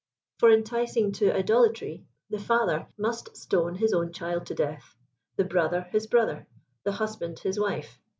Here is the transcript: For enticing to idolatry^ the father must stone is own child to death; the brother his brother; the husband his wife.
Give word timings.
For 0.39 0.49
enticing 0.51 1.11
to 1.19 1.29
idolatry^ 1.31 2.05
the 2.31 2.39
father 2.39 2.87
must 2.97 3.37
stone 3.37 3.75
is 3.75 3.93
own 3.93 4.11
child 4.11 4.47
to 4.47 4.55
death; 4.55 4.95
the 5.35 5.43
brother 5.45 5.83
his 5.91 6.07
brother; 6.07 6.47
the 6.83 6.93
husband 6.93 7.37
his 7.37 7.59
wife. 7.59 7.99